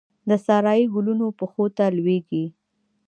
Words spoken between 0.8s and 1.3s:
ګلونو